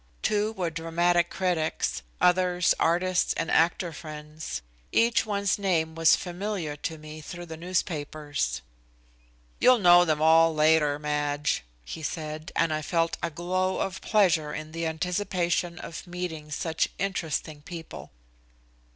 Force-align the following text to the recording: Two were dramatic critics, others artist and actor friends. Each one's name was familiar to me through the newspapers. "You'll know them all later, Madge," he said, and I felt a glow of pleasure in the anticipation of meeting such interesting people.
Two 0.23 0.53
were 0.53 0.71
dramatic 0.71 1.29
critics, 1.29 2.01
others 2.19 2.73
artist 2.79 3.35
and 3.37 3.51
actor 3.51 3.93
friends. 3.93 4.63
Each 4.91 5.27
one's 5.27 5.59
name 5.59 5.93
was 5.93 6.15
familiar 6.15 6.75
to 6.77 6.97
me 6.97 7.21
through 7.21 7.45
the 7.45 7.55
newspapers. 7.55 8.63
"You'll 9.59 9.77
know 9.77 10.03
them 10.03 10.19
all 10.19 10.55
later, 10.55 10.97
Madge," 10.97 11.63
he 11.85 12.01
said, 12.01 12.51
and 12.55 12.73
I 12.73 12.81
felt 12.81 13.17
a 13.21 13.29
glow 13.29 13.77
of 13.79 14.01
pleasure 14.01 14.51
in 14.55 14.71
the 14.71 14.87
anticipation 14.87 15.77
of 15.77 16.07
meeting 16.07 16.49
such 16.49 16.89
interesting 16.97 17.61
people. 17.61 18.09